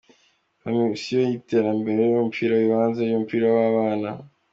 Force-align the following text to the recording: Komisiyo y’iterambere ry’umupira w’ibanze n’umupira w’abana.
Komisiyo 0.61 1.17
y’iterambere 1.27 2.01
ry’umupira 2.03 2.53
w’ibanze 2.55 3.01
n’umupira 3.03 3.47
w’abana. 3.55 4.09